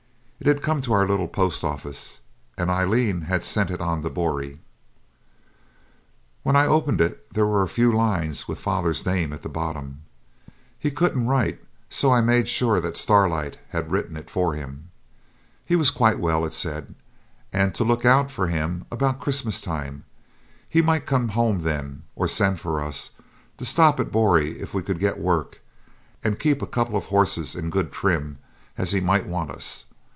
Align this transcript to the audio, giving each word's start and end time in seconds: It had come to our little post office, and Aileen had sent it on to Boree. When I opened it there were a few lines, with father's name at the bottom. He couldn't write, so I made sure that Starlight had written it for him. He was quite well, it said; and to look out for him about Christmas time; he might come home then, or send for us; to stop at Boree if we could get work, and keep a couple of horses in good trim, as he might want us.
It 0.43 0.47
had 0.47 0.63
come 0.63 0.81
to 0.81 0.93
our 0.93 1.07
little 1.07 1.27
post 1.27 1.63
office, 1.63 2.19
and 2.57 2.71
Aileen 2.71 3.21
had 3.21 3.43
sent 3.43 3.69
it 3.69 3.79
on 3.79 4.01
to 4.01 4.09
Boree. 4.09 4.57
When 6.41 6.55
I 6.55 6.65
opened 6.65 6.99
it 6.99 7.31
there 7.31 7.45
were 7.45 7.61
a 7.61 7.67
few 7.67 7.93
lines, 7.93 8.47
with 8.47 8.57
father's 8.57 9.05
name 9.05 9.33
at 9.33 9.43
the 9.43 9.49
bottom. 9.49 10.01
He 10.79 10.89
couldn't 10.89 11.27
write, 11.27 11.61
so 11.91 12.11
I 12.11 12.21
made 12.21 12.47
sure 12.47 12.81
that 12.81 12.97
Starlight 12.97 13.59
had 13.69 13.91
written 13.91 14.17
it 14.17 14.31
for 14.31 14.55
him. 14.55 14.89
He 15.63 15.75
was 15.75 15.91
quite 15.91 16.17
well, 16.17 16.43
it 16.43 16.55
said; 16.55 16.95
and 17.53 17.75
to 17.75 17.83
look 17.83 18.03
out 18.03 18.31
for 18.31 18.47
him 18.47 18.85
about 18.91 19.19
Christmas 19.21 19.61
time; 19.61 20.05
he 20.67 20.81
might 20.81 21.05
come 21.05 21.29
home 21.37 21.59
then, 21.59 22.01
or 22.15 22.27
send 22.27 22.59
for 22.59 22.81
us; 22.83 23.11
to 23.57 23.63
stop 23.65 23.99
at 23.99 24.11
Boree 24.11 24.59
if 24.59 24.73
we 24.73 24.81
could 24.81 24.97
get 24.97 25.19
work, 25.19 25.61
and 26.23 26.39
keep 26.39 26.63
a 26.63 26.65
couple 26.65 26.97
of 26.97 27.05
horses 27.05 27.53
in 27.53 27.69
good 27.69 27.91
trim, 27.91 28.39
as 28.75 28.91
he 28.91 28.99
might 28.99 29.27
want 29.27 29.51
us. 29.51 29.85